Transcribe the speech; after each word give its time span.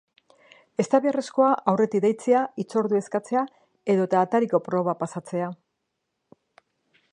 Ez 0.83 0.85
da 0.93 0.99
beharrezkoa 1.03 1.49
aurretik 1.73 2.01
deitzea, 2.05 2.41
hitzordua 2.63 3.03
eskatzea 3.05 3.45
edota 3.95 4.23
atariko 4.29 4.63
proba 4.71 4.99
pasatzea. 5.05 5.51